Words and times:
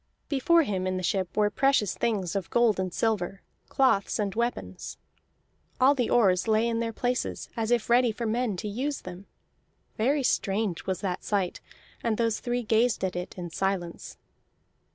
Before 0.29 0.63
him 0.63 0.87
in 0.87 0.97
the 0.97 1.03
ship 1.03 1.37
were 1.37 1.51
precious 1.51 1.93
things 1.93 2.35
of 2.35 2.49
gold 2.49 2.79
and 2.79 2.91
silver, 2.91 3.43
cloths, 3.69 4.17
and 4.17 4.33
weapons. 4.33 4.97
All 5.79 5.93
the 5.93 6.09
oars 6.09 6.47
lay 6.47 6.67
in 6.67 6.79
their 6.79 6.91
places 6.91 7.49
as 7.55 7.69
if 7.69 7.87
ready 7.87 8.11
for 8.11 8.25
men 8.25 8.57
to 8.57 8.67
use 8.67 9.01
them. 9.01 9.27
Very 9.97 10.23
strange 10.23 10.87
was 10.87 11.01
that 11.01 11.23
sight, 11.23 11.61
and 12.03 12.17
those 12.17 12.39
three 12.39 12.63
gazed 12.63 13.03
at 13.03 13.15
it 13.15 13.37
in 13.37 13.51
silence. 13.51 14.17